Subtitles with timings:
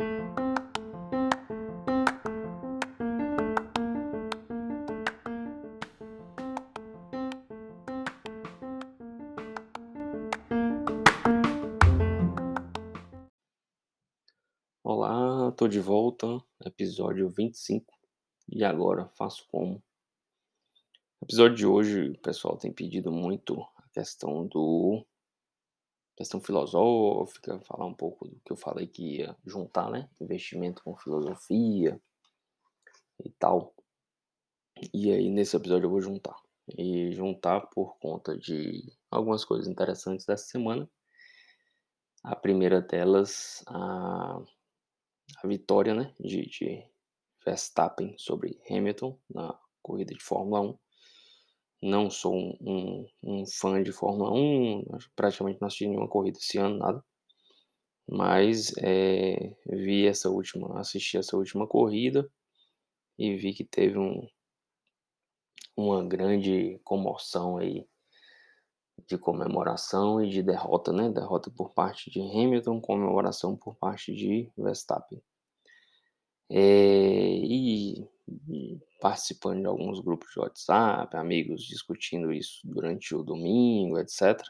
[0.00, 0.06] Olá,
[15.56, 16.28] tô de volta,
[16.64, 17.92] episódio 25.
[18.48, 19.82] E agora faço como?
[21.20, 25.04] Episódio de hoje, o pessoal tem pedido muito a questão do
[26.18, 30.10] questão filosófica, falar um pouco do que eu falei que ia juntar, né?
[30.20, 32.00] Investimento com filosofia
[33.24, 33.72] e tal.
[34.92, 36.36] E aí nesse episódio eu vou juntar.
[36.76, 40.90] E juntar por conta de algumas coisas interessantes dessa semana.
[42.24, 44.42] A primeira delas, a
[45.42, 46.84] a vitória né, de, de
[47.44, 50.78] Verstappen sobre Hamilton na corrida de Fórmula 1.
[51.80, 56.58] Não sou um, um, um fã de Fórmula 1, praticamente não assisti nenhuma corrida esse
[56.58, 57.04] ano, nada.
[58.08, 62.28] Mas é, vi essa última, assisti essa última corrida
[63.18, 64.26] e vi que teve um,
[65.76, 67.86] uma grande comoção aí
[69.06, 71.08] de comemoração e de derrota, né?
[71.10, 75.22] Derrota por parte de Hamilton, comemoração por parte de Verstappen.
[76.50, 76.60] É,
[77.44, 78.07] e,
[79.00, 84.40] participando de alguns grupos de WhatsApp, amigos discutindo isso durante o domingo, etc.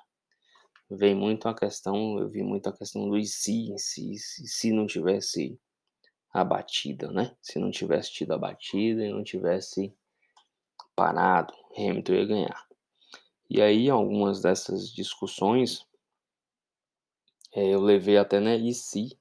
[0.91, 4.73] Vem muito a questão, eu vi muito a questão do e se, se, se, se
[4.73, 5.61] não tivesse
[6.33, 7.37] a batida, né?
[7.43, 9.95] Se não tivesse tido a batida e não tivesse
[10.97, 12.67] parado, Hamilton ia ganhar.
[13.51, 15.87] E aí, algumas dessas discussões
[17.53, 19.19] é, eu levei até, né, e se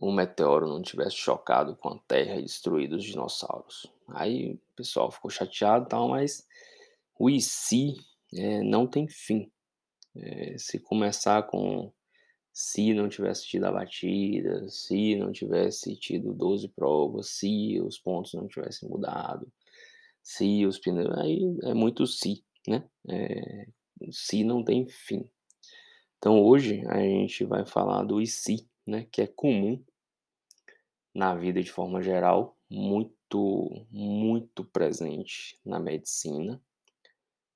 [0.00, 3.86] um meteoro não tivesse chocado com a Terra e destruído os dinossauros?
[4.08, 6.46] Aí o pessoal ficou chateado e tal, mas
[7.18, 7.94] o se
[8.34, 9.50] é, não tem fim.
[10.16, 11.92] É, se começar com
[12.52, 18.32] se não tivesse tido a batida, se não tivesse tido 12 provas, se os pontos
[18.34, 19.50] não tivessem mudado,
[20.22, 21.18] se os pneus.
[21.18, 22.84] Aí é muito se né?
[23.08, 23.66] É,
[24.10, 25.28] se não tem fim.
[26.18, 29.06] Então hoje a gente vai falar do se, né?
[29.10, 29.82] Que é comum
[31.14, 36.60] na vida de forma geral, muito, muito presente na medicina,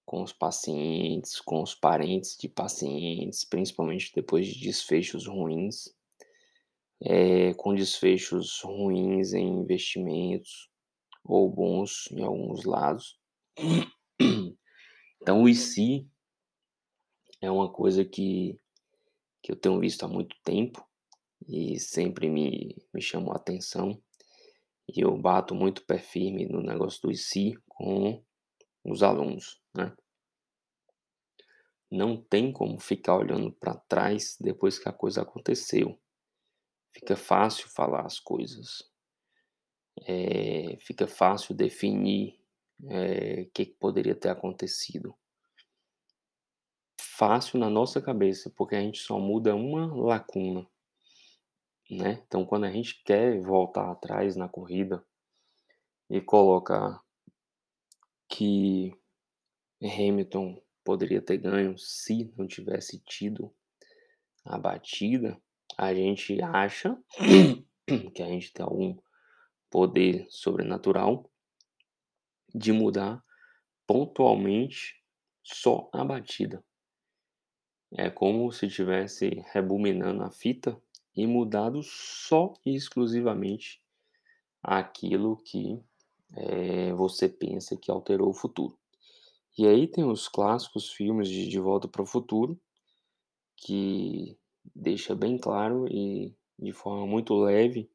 [0.07, 5.93] com os pacientes, com os parentes de pacientes, principalmente depois de desfechos ruins,
[7.03, 10.71] é, com desfechos ruins em investimentos
[11.25, 13.19] ou bons em alguns lados.
[15.21, 16.09] Então, o IC
[17.43, 18.59] é uma coisa que,
[19.43, 20.88] que eu tenho visto há muito tempo
[21.47, 24.01] e sempre me, me chamou a atenção.
[24.89, 28.23] E eu bato muito pé firme no negócio do IC com
[28.85, 29.95] os alunos, né?
[31.91, 35.99] Não tem como ficar olhando para trás depois que a coisa aconteceu.
[36.93, 38.83] Fica fácil falar as coisas.
[40.07, 42.39] É, fica fácil definir
[42.81, 45.15] o é, que, que poderia ter acontecido.
[47.01, 50.67] Fácil na nossa cabeça, porque a gente só muda uma lacuna,
[51.91, 52.23] né?
[52.27, 55.05] Então, quando a gente quer voltar atrás na corrida
[56.11, 57.03] e colocar
[58.29, 58.93] que
[59.83, 63.55] Hamilton poderia ter ganho se não tivesse tido
[64.45, 65.41] a batida,
[65.77, 66.97] a gente acha
[68.15, 68.97] que a gente tem algum
[69.71, 71.31] poder sobrenatural
[72.55, 73.23] de mudar
[73.87, 75.03] pontualmente
[75.43, 76.65] só a batida.
[77.93, 80.81] É como se tivesse rebominando a fita
[81.19, 83.83] e mudado só e exclusivamente
[84.63, 85.83] aquilo que
[86.35, 88.79] é, você pensa que alterou o futuro.
[89.57, 92.61] E aí tem os clássicos filmes de De Volta para o Futuro,
[93.57, 94.39] que
[94.75, 97.91] deixa bem claro e de forma muito leve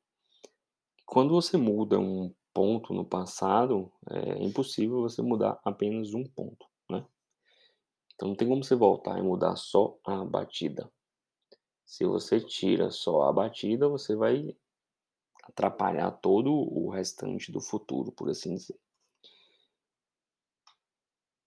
[1.06, 7.06] quando você muda um ponto no passado, é impossível você mudar apenas um ponto, né?
[8.16, 10.92] Então não tem como você voltar e mudar só a batida.
[11.86, 14.56] Se você tira só a batida, você vai
[15.44, 18.80] atrapalhar todo o restante do futuro, por assim dizer.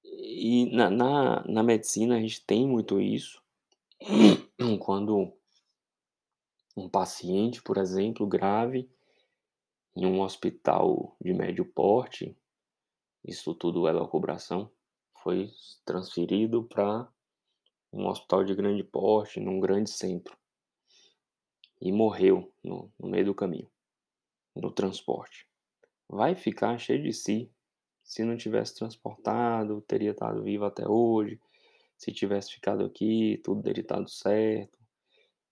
[0.04, 3.42] E na, na, na medicina a gente tem muito isso.
[4.80, 5.32] Quando
[6.76, 8.90] um paciente, por exemplo, grave,
[9.96, 12.36] em um hospital de médio porte,
[13.24, 14.70] isso tudo é locubração,
[15.22, 15.50] foi
[15.84, 17.10] transferido para
[17.96, 20.36] um hospital de grande porte, num grande centro.
[21.80, 23.70] E morreu no, no meio do caminho,
[24.54, 25.48] no transporte.
[26.06, 27.50] Vai ficar cheio de si.
[28.04, 31.40] Se não tivesse transportado, teria estado vivo até hoje.
[31.96, 34.78] Se tivesse ficado aqui, tudo teria estado certo.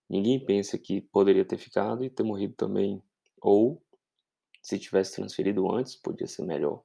[0.07, 3.01] Ninguém pensa que poderia ter ficado e ter morrido também,
[3.41, 3.81] ou
[4.61, 6.83] se tivesse transferido antes, podia ser melhor.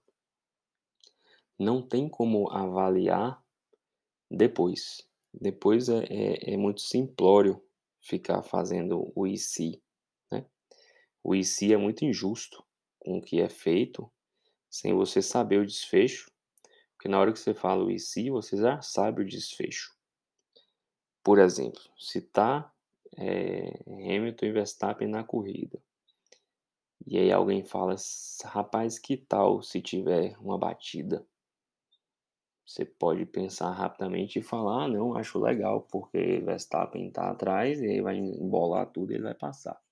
[1.59, 3.43] Não tem como avaliar
[4.31, 5.10] depois.
[5.33, 7.63] Depois é, é, é muito simplório
[8.01, 9.81] ficar fazendo o IC,
[10.31, 10.45] né?
[11.23, 12.65] O IC é muito injusto
[12.99, 14.11] com o que é feito
[14.69, 16.31] sem você saber o desfecho,
[16.93, 19.97] porque na hora que você fala o IC, você já sabe o desfecho.
[21.23, 22.73] Por exemplo, se tá
[23.17, 25.83] é, Hamilton e Verstappen na corrida,
[27.07, 27.97] e aí alguém fala,
[28.45, 31.27] rapaz, que tal se tiver uma batida?
[32.71, 37.85] Você pode pensar rapidamente e falar, ah, não, acho legal, porque Verstappen tá atrás e
[37.85, 39.83] aí vai embolar tudo e ele vai passar.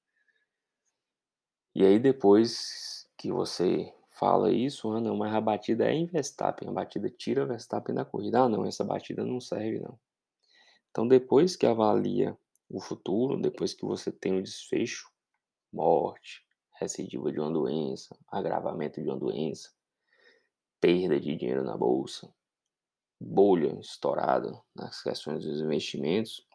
[1.75, 6.69] E aí depois que você fala isso, ah não, mas a batida é em Verstappen,
[6.69, 8.42] a batida tira Verstappen da corrida.
[8.42, 9.98] Ah não, essa batida não serve não.
[10.92, 12.38] Então depois que avalia
[12.70, 15.10] o futuro, depois que você tem o desfecho,
[15.72, 16.46] morte,
[16.78, 19.69] recidiva de uma doença, agravamento de uma doença,
[20.80, 22.32] perda de dinheiro na bolsa,
[23.20, 26.46] bolha estourada nas questões dos investimentos,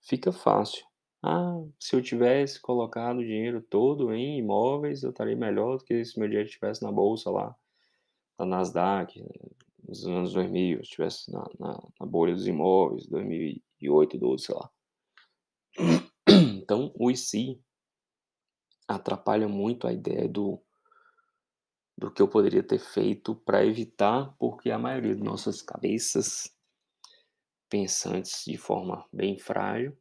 [0.00, 0.86] fica fácil.
[1.22, 6.04] Ah, se eu tivesse colocado o dinheiro todo em imóveis, eu estaria melhor do que
[6.04, 7.54] se meu dinheiro estivesse na bolsa lá,
[8.38, 9.24] na Nasdaq,
[9.86, 14.70] nos anos 2000, estivesse na, na, na bolha dos imóveis, 2008, 12, sei lá.
[16.68, 17.58] Então, o IC
[18.86, 20.62] atrapalha muito a ideia do,
[21.98, 26.56] do que eu poderia ter feito para evitar, porque a maioria de nossas cabeças
[27.68, 29.98] pensantes de forma bem frágil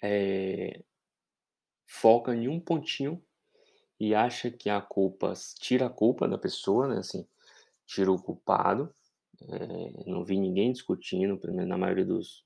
[0.00, 0.84] é,
[1.84, 3.20] foca em um pontinho
[3.98, 6.98] e acha que a culpa tira a culpa da pessoa, né?
[6.98, 7.26] Assim,
[7.84, 8.94] tira o culpado.
[9.42, 12.44] É, não vi ninguém discutindo, pelo menos na maioria dos,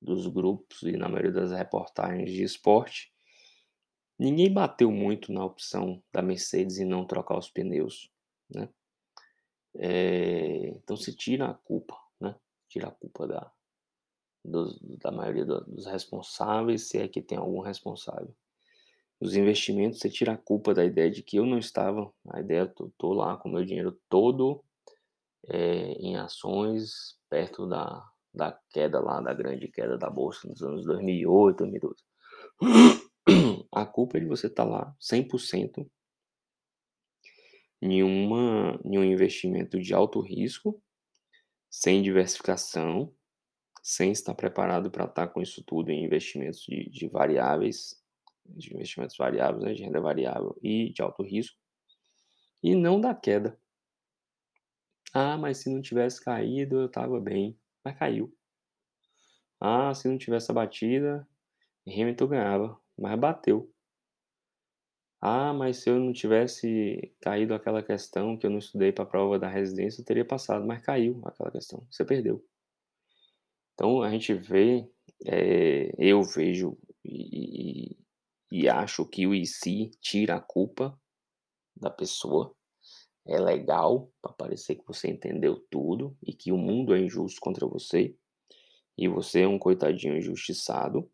[0.00, 3.12] dos grupos e na maioria das reportagens de esporte,
[4.18, 8.10] ninguém bateu muito na opção da Mercedes em não trocar os pneus,
[8.48, 8.68] né?
[9.78, 12.34] É, então se tira a culpa, né?
[12.68, 13.52] Tira a culpa da,
[14.44, 18.34] dos, da maioria do, dos responsáveis, se é que tem algum responsável.
[19.20, 22.72] Os investimentos, você tira a culpa da ideia de que eu não estava, a ideia,
[22.78, 24.62] eu tô, lá com meu dinheiro todo
[25.48, 30.84] é, em ações perto da, da queda lá, da grande queda da bolsa nos anos
[30.84, 32.04] 2008, 2012.
[33.76, 35.86] A culpa é de você estar tá lá 100%
[37.82, 40.82] em, uma, em um investimento de alto risco,
[41.68, 43.14] sem diversificação,
[43.82, 48.02] sem estar preparado para estar com isso tudo em investimentos de, de variáveis,
[48.46, 51.58] de investimentos variáveis, né, de renda variável e de alto risco,
[52.62, 53.60] e não da queda.
[55.12, 57.60] Ah, mas se não tivesse caído, eu estava bem.
[57.84, 58.34] Mas caiu.
[59.60, 61.28] Ah, se não tivesse a batida,
[61.86, 63.70] Hamilton ganhava, mas bateu.
[65.20, 69.08] Ah, mas se eu não tivesse caído aquela questão que eu não estudei para a
[69.08, 71.86] prova da residência, eu teria passado, mas caiu aquela questão.
[71.90, 72.44] Você perdeu.
[73.74, 74.88] Então a gente vê,
[75.26, 77.96] é, eu vejo e,
[78.50, 80.98] e, acho que o IC tira a culpa
[81.76, 82.54] da pessoa.
[83.26, 87.66] É legal para parecer que você entendeu tudo e que o mundo é injusto contra
[87.66, 88.16] você
[88.96, 91.10] e você é um coitadinho injustiçado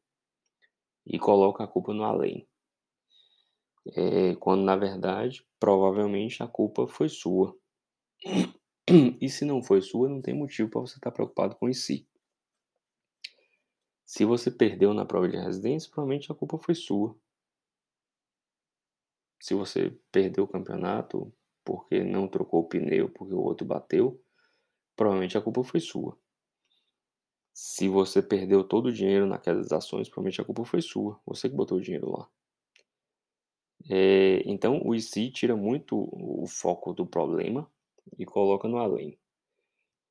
[1.07, 2.49] e coloca a culpa no além.
[3.95, 7.57] É, quando na verdade, provavelmente a culpa foi sua.
[9.21, 11.93] E se não foi sua, não tem motivo para você estar tá preocupado com isso.
[14.05, 17.17] Se você perdeu na prova de residência, provavelmente a culpa foi sua.
[19.41, 21.33] Se você perdeu o campeonato
[21.65, 24.21] porque não trocou o pneu, porque o outro bateu,
[24.97, 26.19] provavelmente a culpa foi sua.
[27.53, 31.21] Se você perdeu todo o dinheiro naquelas ações, provavelmente a culpa foi sua.
[31.27, 32.29] Você que botou o dinheiro lá.
[33.91, 37.71] É, então, o IC tira muito o foco do problema
[38.19, 39.19] e coloca no além.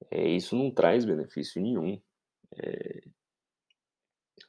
[0.10, 2.00] É, isso não traz benefício nenhum.
[2.58, 3.02] É,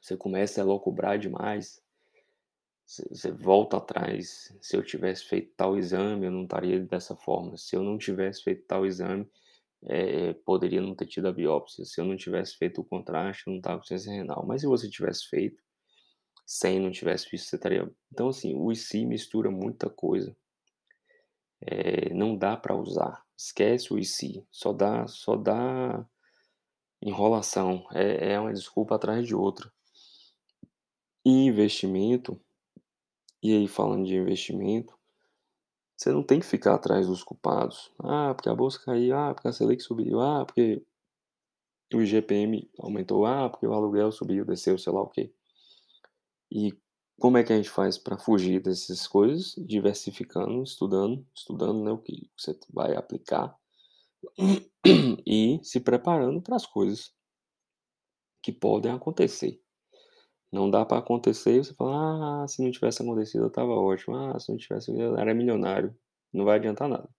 [0.01, 1.81] você começa a locubrar demais,
[2.85, 4.55] você volta atrás.
[4.61, 7.57] Se eu tivesse feito tal exame, eu não estaria dessa forma.
[7.57, 9.29] Se eu não tivesse feito tal exame,
[9.87, 11.85] é, poderia não ter tido a biópsia.
[11.85, 14.45] Se eu não tivesse feito o contraste, eu não estava com ciência renal.
[14.45, 15.61] Mas se você tivesse feito,
[16.45, 17.89] sem não tivesse visto, você estaria.
[18.11, 20.35] Então, assim, o IC mistura muita coisa.
[21.61, 23.23] É, não dá para usar.
[23.37, 24.45] Esquece o IC.
[24.51, 26.05] Só dá, só dá
[27.01, 27.85] enrolação.
[27.93, 29.71] É, é uma desculpa atrás de outra.
[31.25, 32.39] E investimento,
[33.41, 34.93] e aí falando de investimento,
[36.03, 37.89] você não tem que ficar atrás dos culpados.
[37.99, 40.85] Ah, porque a bolsa caiu, ah, porque a Selic subiu, ah, porque
[41.93, 45.33] o IGPM aumentou, ah, porque o aluguel subiu, desceu, sei lá o quê.
[46.51, 46.73] E
[47.17, 49.55] como é que a gente faz para fugir dessas coisas?
[49.57, 53.57] Diversificando, estudando, estudando, né, o que você vai aplicar
[55.25, 57.13] e se preparando para as coisas
[58.41, 59.62] que podem acontecer.
[60.53, 64.15] Não dá para acontecer e você fala, ah, se não tivesse acontecido eu tava ótimo,
[64.15, 65.95] ah, se não tivesse eu era milionário.
[66.31, 67.09] Não vai adiantar nada.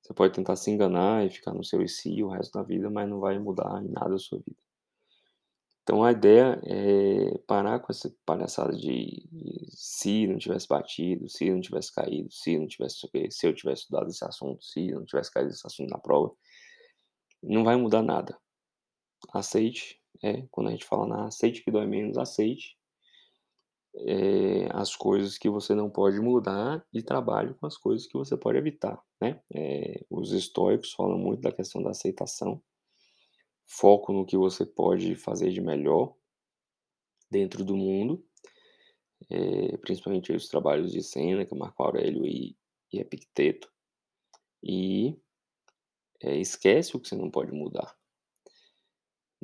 [0.00, 3.08] Você pode tentar se enganar e ficar no seu IC o resto da vida, mas
[3.08, 4.60] não vai mudar em nada a sua vida.
[5.82, 11.50] Então a ideia é parar com essa palhaçada de, de se não tivesse batido, se
[11.50, 15.32] não tivesse caído, se não tivesse se eu tivesse estudado esse assunto, se não tivesse
[15.32, 16.32] caído esse assunto na prova,
[17.42, 18.38] não vai mudar nada.
[19.32, 22.76] Aceite, é, quando a gente fala na aceite que dói menos, aceite
[23.94, 28.36] é, as coisas que você não pode mudar e trabalhe com as coisas que você
[28.36, 29.40] pode evitar, né?
[29.54, 32.62] É, os estoicos falam muito da questão da aceitação,
[33.66, 36.14] foco no que você pode fazer de melhor
[37.30, 38.24] dentro do mundo,
[39.30, 42.56] é, principalmente os trabalhos de Sêneca, Marco Aurélio e,
[42.92, 43.70] e Epicteto,
[44.62, 45.16] e
[46.20, 47.96] esquece o que você não pode mudar.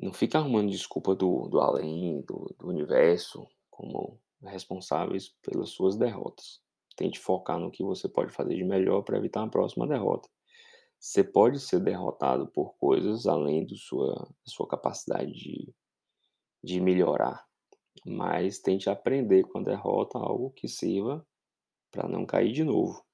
[0.01, 6.61] Não fica arrumando desculpa do, do além, do, do universo, como responsáveis pelas suas derrotas.
[6.97, 10.29] Tente focar no que você pode fazer de melhor para evitar a próxima derrota.
[11.01, 15.75] Você pode ser derrotado por coisas além da sua, sua capacidade de,
[16.63, 17.45] de melhorar,
[18.05, 21.27] mas tente aprender com a derrota algo que sirva
[21.91, 23.05] para não cair de novo.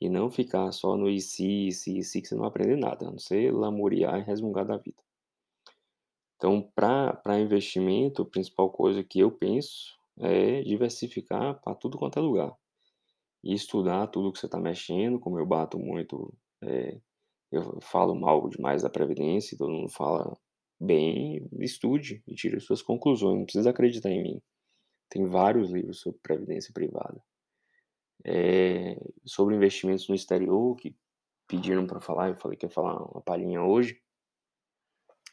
[0.00, 3.10] E não ficar só no e se, se, se, que você não aprende nada, a
[3.10, 5.02] não ser lamuriar e resmungar da vida.
[6.38, 12.22] Então, para investimento, a principal coisa que eu penso é diversificar para tudo quanto é
[12.22, 12.56] lugar.
[13.42, 16.96] E estudar tudo que você está mexendo, como eu bato muito, é,
[17.50, 20.36] eu falo mal demais da Previdência, todo mundo fala
[20.80, 24.42] bem, estude e tire suas conclusões, não precisa acreditar em mim.
[25.10, 27.20] Tem vários livros sobre Previdência Privada.
[28.24, 30.94] É, sobre investimentos no exterior, que
[31.48, 34.00] pediram para falar, eu falei que ia falar uma palhinha hoje.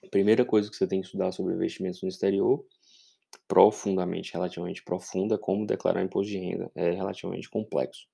[0.10, 2.66] Primeira coisa que você tem que estudar sobre investimentos no exterior
[3.48, 6.72] profundamente, relativamente profunda, como declarar imposto de renda.
[6.76, 8.08] É relativamente complexo.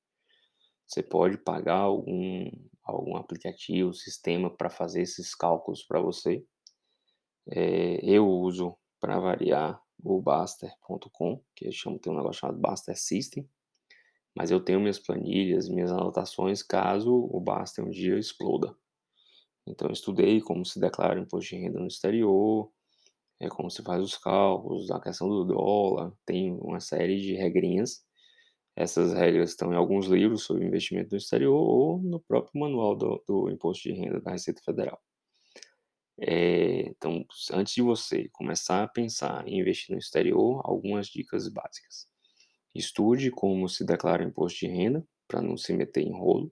[0.86, 2.52] Você pode pagar algum,
[2.84, 6.44] algum aplicativo, sistema para fazer esses cálculos para você.
[7.50, 12.98] É, eu uso, para variar, o Baster.com, que eu chamo, tem um negócio chamado Baster
[12.98, 13.48] System,
[14.36, 18.76] mas eu tenho minhas planilhas, minhas anotações, caso o Baster um dia exploda.
[19.68, 22.72] Então, eu estudei como se declara imposto de renda no exterior,
[23.40, 28.04] é como se faz os cálculos, a questão do dólar, tem uma série de regrinhas.
[28.76, 33.24] Essas regras estão em alguns livros sobre investimento no exterior ou no próprio manual do,
[33.28, 35.00] do Imposto de Renda da Receita Federal.
[36.20, 42.08] É, então, antes de você começar a pensar em investir no exterior, algumas dicas básicas.
[42.76, 46.52] Estude como se declara imposto de renda, para não se meter em rolo.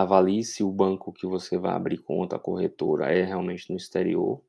[0.00, 4.40] Avalie se o banco que você vai abrir conta, a corretora, é realmente no exterior.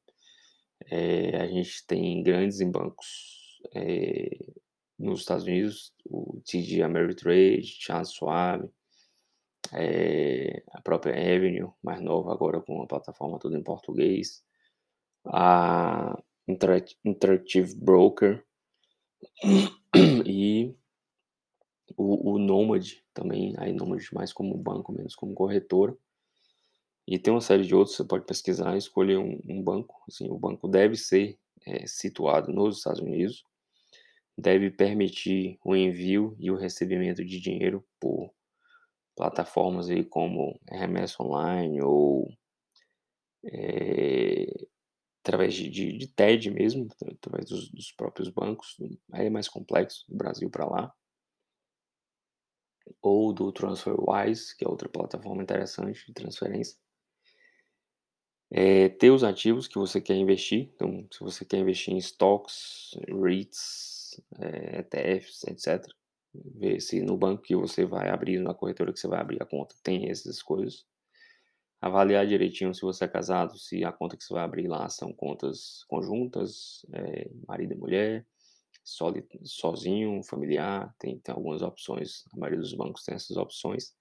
[0.85, 4.29] É, a gente tem grandes em bancos é,
[4.97, 8.69] nos Estados Unidos, o TD Ameritrade, Charles Schwab,
[9.73, 14.43] é, a própria Avenue, mais nova agora com a plataforma toda em português,
[15.25, 16.15] a
[16.47, 18.45] Interactive Broker
[20.25, 20.75] e
[21.99, 25.95] o, o Nomad também, aí Nomad mais como banco, menos como corretora.
[27.05, 30.01] E tem uma série de outros, você pode pesquisar e escolher um, um banco.
[30.07, 33.43] Assim, o banco deve ser é, situado nos Estados Unidos,
[34.37, 38.31] deve permitir o envio e o recebimento de dinheiro por
[39.13, 42.31] plataformas aí como remessa online ou
[43.43, 44.45] é,
[45.21, 48.77] através de, de, de, TED mesmo, através dos, dos, próprios bancos,
[49.11, 50.93] aí é mais complexo, do Brasil para lá,
[53.01, 56.77] ou do TransferWise, que é outra plataforma interessante de transferência.
[58.51, 60.71] É, ter os ativos que você quer investir.
[60.75, 65.85] Então, se você quer investir em stocks, REITs, é, ETFs, etc.
[66.33, 69.45] Ver se no banco que você vai abrir, na corretora que você vai abrir a
[69.45, 70.85] conta, tem essas coisas.
[71.81, 75.13] Avaliar direitinho se você é casado, se a conta que você vai abrir lá são
[75.13, 78.25] contas conjuntas, é, marido e mulher,
[79.43, 82.23] sozinho, familiar, tem, tem algumas opções.
[82.33, 83.93] A maioria dos bancos tem essas opções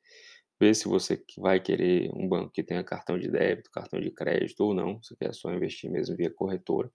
[0.60, 4.60] ver se você vai querer um banco que tenha cartão de débito, cartão de crédito
[4.60, 6.90] ou não, você quer só investir mesmo via corretora.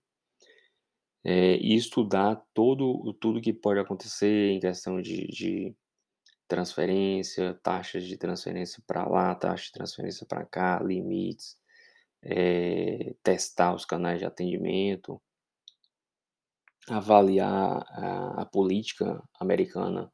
[1.26, 5.74] É, e estudar todo, tudo que pode acontecer em questão de, de
[6.48, 11.58] transferência, taxas de transferência para lá, taxa de transferência para cá, limites,
[12.22, 15.22] eh, testar os canais de atendimento,
[16.90, 20.12] avaliar a a política americana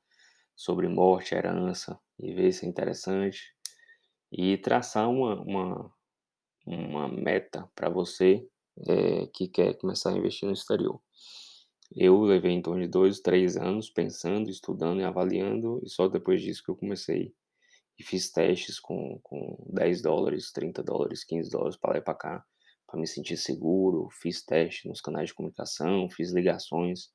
[0.56, 3.42] sobre morte, herança, e ver se é interessante,
[4.32, 5.92] e traçar uma uma
[6.68, 8.48] uma meta para você,
[8.90, 11.02] eh, que quer começar a investir no exterior.
[11.96, 16.42] Eu levei em torno de 2, 3 anos pensando, estudando e avaliando, e só depois
[16.42, 17.34] disso que eu comecei.
[18.00, 22.46] E fiz testes com com $10, $30, $15 para lá e para cá,
[22.90, 27.12] para me sentir seguro, fiz teste nos canais de comunicação, fiz ligações,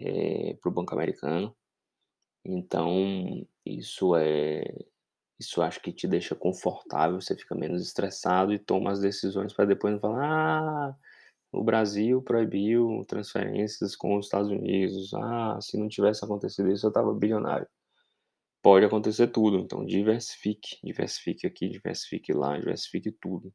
[0.00, 1.56] eh, para o banco americano.
[2.44, 4.62] Então, isso é
[5.40, 9.66] isso acho que te deixa confortável, você fica menos estressado e toma as decisões para
[9.66, 10.96] depois não falar: "Ah,
[11.52, 15.12] o Brasil proibiu transferências com os Estados Unidos.
[15.14, 17.68] Ah, se não tivesse acontecido isso eu estava bilionário".
[18.62, 23.52] Pode acontecer tudo, então diversifique, diversifique aqui, diversifique lá, diversifique tudo.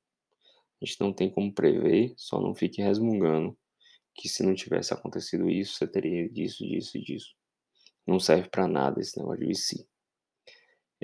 [0.82, 3.58] A gente não tem como prever, só não fique resmungando
[4.16, 7.36] que se não tivesse acontecido isso, você teria disso, disso e disso.
[8.08, 9.88] Não serve para nada esse negócio de VC.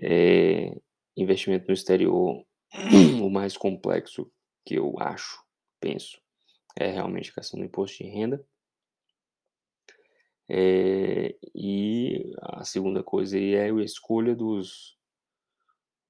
[0.02, 0.74] Eh,
[1.18, 2.46] investimento no exterior,
[3.22, 4.32] o mais complexo
[4.66, 5.44] que eu acho,
[5.80, 6.22] penso,
[6.78, 8.46] é realmente a questão do imposto de renda.
[10.50, 14.98] Eh, e a segunda coisa aí é a escolha dos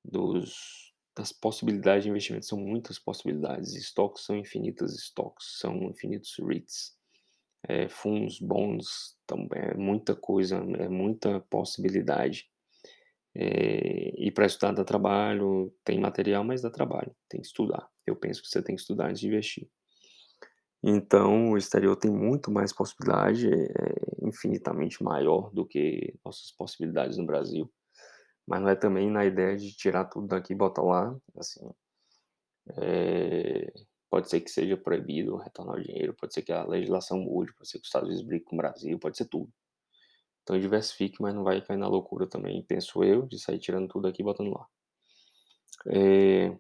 [0.04, 6.96] dos das possibilidades de investimento, são muitas possibilidades, estoques são infinitas estoques, são infinitos REITs,
[7.68, 12.50] eh, fundos, bonds, então é muita coisa, é muita possibilidade.
[13.36, 17.88] Eh, e para estudar dá trabalho, tem material, mas dá trabalho, tem que estudar.
[18.06, 19.70] Eu penso que você tem que estudar antes de investir.
[20.84, 27.26] Então, o exterior tem muito mais possibilidade, é infinitamente maior do que nossas possibilidades no
[27.26, 27.72] Brasil,
[28.52, 31.62] mas não é também na ideia de tirar tudo daqui e botar lá, assim,
[32.78, 33.72] eh,
[34.10, 37.70] pode ser que seja proibido retornar o dinheiro, pode ser que a legislação mude, pode
[37.70, 39.52] ser que os Estados Unidos brigue com o Brasil, pode ser tudo.
[40.44, 44.08] Então diversifique, mas não vai cair na loucura também, penso eu, de sair tirando tudo
[44.08, 44.68] aqui e botando lá.
[45.88, 46.58] Eh,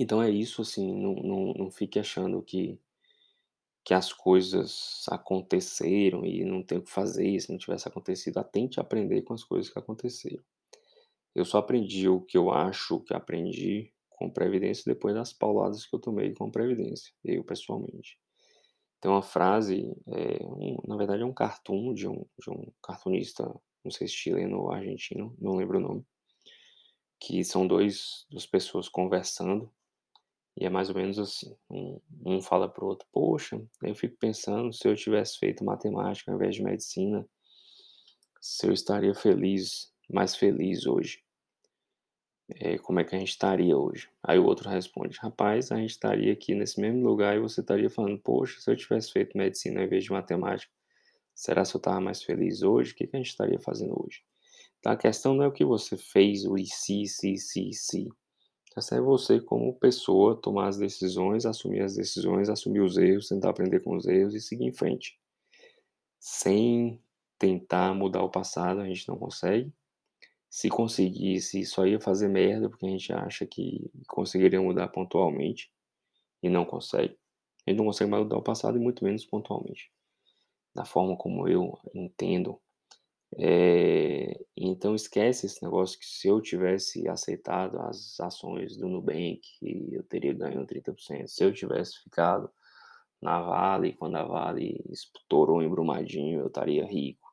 [0.00, 2.80] então é isso, assim, não não não fique achando que
[3.84, 8.80] que as coisas aconteceram e não tem o que fazer, se não tivesse acontecido, tente
[8.80, 10.42] aprender com as coisas que aconteceram.
[11.34, 15.94] Eu só aprendi o que eu acho que aprendi com previdência depois das pauladas que
[15.94, 18.18] eu tomei com previdência, eu pessoalmente.
[19.00, 23.44] Tem uma frase, eh, um na verdade é um cartoon de um de um cartunista,
[23.84, 26.04] não sei se chileno ou argentino, não lembro o nome,
[27.20, 29.70] que são 2 2 pessoas conversando,
[30.56, 34.16] e é mais ou menos assim, um um fala para o outro: "Poxa, eu fico
[34.18, 37.28] pensando se eu tivesse feito matemática ao invés de medicina,
[38.40, 41.22] se eu estaria feliz mais feliz hoje".
[42.48, 44.08] Eh, como é que a gente estaria hoje?
[44.22, 47.90] Aí o outro responde: "Rapaz, a gente estaria aqui nesse mesmo lugar e você estaria
[47.90, 50.72] falando: 'Poxa, se eu tivesse feito medicina ao invés de matemática,
[51.34, 52.92] será se eu estava mais feliz hoje?
[52.92, 54.22] O que que a gente estaria fazendo hoje?'".
[54.80, 58.08] Então a questão não é o que você fez, o "e se, se, se, se",
[58.76, 63.50] essa é você como pessoa tomar as decisões, assumir as decisões, assumir os erros, tentar
[63.50, 65.18] aprender com os erros e seguir em frente.
[66.20, 67.02] Sem
[67.38, 69.72] tentar mudar o passado, a gente não consegue.
[70.50, 75.72] Se conseguisse, só ia fazer merda, porque a gente acha que conseguiria mudar pontualmente,
[76.42, 77.18] e não consegue.
[77.66, 79.90] A gente não consegue mais mudar o passado e muito menos pontualmente.
[80.74, 82.60] Da forma como eu entendo,
[83.38, 89.42] eh, então esquece esse negócio que se eu tivesse aceitado as ações do Nubank,
[89.92, 92.50] eu teria ganho 30%, se eu tivesse ficado
[93.22, 97.29] na Vale, quando a Vale estourou em Brumadinho, eu estaria rico.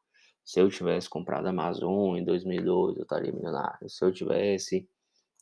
[0.47, 3.89] Se eu tivesse comprado a Amazon em 2002, eu estaria milionário.
[3.89, 4.89] Se eu tivesse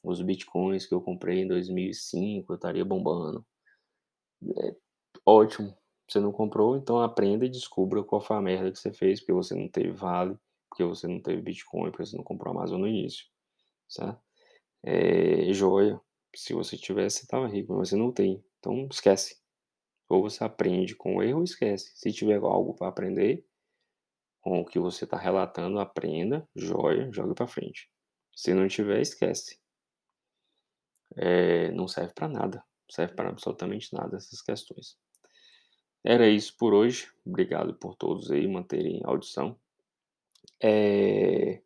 [0.04, 3.46] os bitcoins que eu comprei em 2005, eu estaria bombando.
[4.58, 4.76] É,
[5.26, 5.76] ótimo,
[6.08, 9.34] você não comprou, então aprenda e descubra qual foi a merda que você fez, porque
[9.34, 10.38] você não teve Vale,
[10.70, 13.26] porque você não teve bitcoin, porque você não comprou a Amazon no início,
[13.90, 14.20] certo?
[14.84, 16.02] Eh, joia,
[16.36, 19.38] se você tivesse, você estava rico, mas você não tem, então esquece.
[20.10, 21.92] Ou você aprende com o erro ou esquece.
[21.96, 23.46] Se tiver algo para aprender
[24.46, 27.90] com o que você está relatando, aprenda, joia, joga para frente.
[28.36, 29.60] Se não tiver, esquece.
[31.18, 35.00] Eh, não serve para nada, serve para absolutamente nada essas questões.
[36.04, 39.60] Era isso por hoje, obrigado por todos aí manterem a audição.
[40.62, 41.62] Eh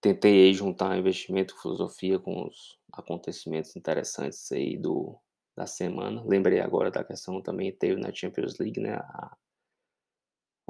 [0.00, 5.18] tentei juntar investimento, filosofia com os acontecimentos interessantes aí do
[5.54, 6.24] da semana.
[6.24, 9.36] Lembrei agora da questão também teve na Champions League, né, a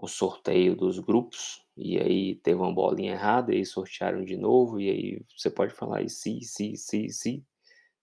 [0.00, 4.80] o sorteio dos grupos, e aí teve uma bolinha errada, e aí sortearam de novo,
[4.80, 7.44] e aí você pode falar: "E se, se, se, se",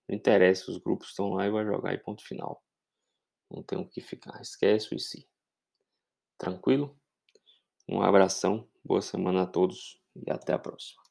[0.08, 2.64] Não interessa, os grupos estão lá e vai jogar e ponto final.
[3.52, 4.42] Não tem o que ficar.
[4.42, 5.28] Esquece o e se.
[6.38, 6.98] Tranquilo?
[7.90, 11.02] Um abração, boa semana a todos e até a próxima.